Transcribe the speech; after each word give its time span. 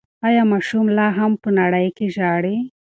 ایا 0.27 0.43
ماشوم 0.51 0.85
لا 0.97 1.07
هم 1.17 1.31
په 1.41 1.47
انړۍ 1.51 1.87
کې 1.97 2.05
ژاړي؟ 2.15 2.57